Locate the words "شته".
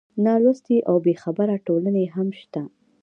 2.39-2.61